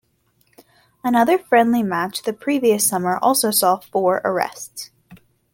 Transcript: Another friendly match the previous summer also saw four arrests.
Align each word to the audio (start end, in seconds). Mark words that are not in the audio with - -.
Another 1.03 1.37
friendly 1.37 1.83
match 1.83 2.23
the 2.23 2.33
previous 2.33 2.87
summer 2.87 3.19
also 3.21 3.51
saw 3.51 3.77
four 3.77 4.19
arrests. 4.25 4.89